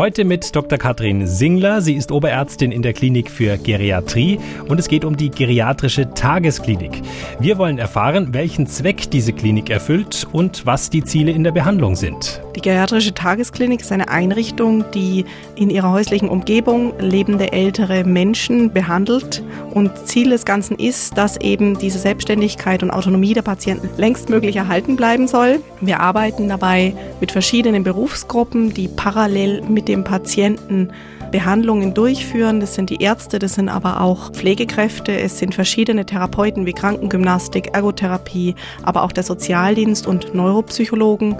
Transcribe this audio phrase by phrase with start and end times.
[0.00, 0.78] Heute mit Dr.
[0.78, 1.82] Katrin Singler.
[1.82, 7.02] Sie ist Oberärztin in der Klinik für Geriatrie und es geht um die geriatrische Tagesklinik.
[7.38, 11.96] Wir wollen erfahren, welchen Zweck diese Klinik erfüllt und was die Ziele in der Behandlung
[11.96, 12.40] sind.
[12.56, 19.42] Die geriatrische Tagesklinik ist eine Einrichtung, die in ihrer häuslichen Umgebung lebende ältere Menschen behandelt.
[19.74, 24.96] Und Ziel des Ganzen ist, dass eben diese Selbstständigkeit und Autonomie der Patienten längstmöglich erhalten
[24.96, 25.60] bleiben soll.
[25.82, 30.90] Wir arbeiten dabei mit verschiedenen Berufsgruppen, die parallel mit dem Patienten
[31.30, 32.60] Behandlungen durchführen.
[32.60, 37.70] Das sind die Ärzte, das sind aber auch Pflegekräfte, es sind verschiedene Therapeuten wie Krankengymnastik,
[37.72, 41.36] Ergotherapie, aber auch der Sozialdienst und Neuropsychologen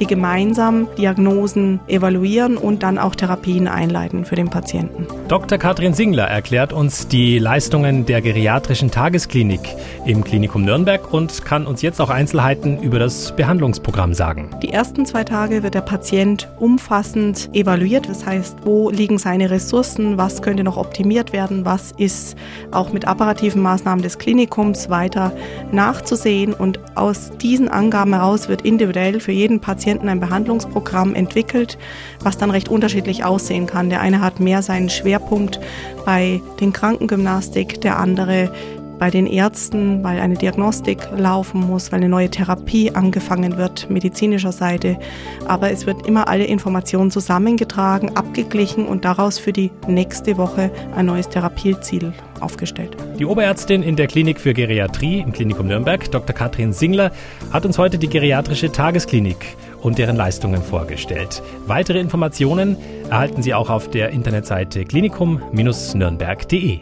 [0.00, 5.06] die gemeinsam Diagnosen evaluieren und dann auch Therapien einleiten für den Patienten.
[5.28, 5.58] Dr.
[5.58, 9.60] Katrin Singler erklärt uns die Leistungen der geriatrischen Tagesklinik
[10.06, 14.50] im Klinikum Nürnberg und kann uns jetzt auch Einzelheiten über das Behandlungsprogramm sagen.
[14.62, 18.08] Die ersten zwei Tage wird der Patient umfassend evaluiert.
[18.08, 22.36] Das heißt, wo liegen seine Ressourcen, was könnte noch optimiert werden, was ist
[22.70, 25.32] auch mit apparativen Maßnahmen des Klinikums weiter
[25.72, 26.54] nachzusehen.
[26.54, 31.76] Und aus diesen Angaben heraus wird individuell für jeden Patienten Patienten ein Behandlungsprogramm entwickelt,
[32.22, 33.90] was dann recht unterschiedlich aussehen kann.
[33.90, 35.58] Der eine hat mehr seinen Schwerpunkt
[36.06, 38.52] bei den Krankengymnastik, der andere
[39.00, 44.52] bei den Ärzten, weil eine Diagnostik laufen muss, weil eine neue Therapie angefangen wird, medizinischer
[44.52, 44.98] Seite.
[45.46, 51.06] Aber es wird immer alle Informationen zusammengetragen, abgeglichen und daraus für die nächste Woche ein
[51.06, 52.96] neues Therapieziel aufgestellt.
[53.18, 56.34] Die Oberärztin in der Klinik für Geriatrie im Klinikum Nürnberg, Dr.
[56.34, 57.10] Katrin Singler,
[57.50, 61.42] hat uns heute die geriatrische Tagesklinik und deren Leistungen vorgestellt.
[61.66, 62.76] Weitere Informationen
[63.08, 66.80] erhalten Sie auch auf der Internetseite klinikum-nürnberg.de.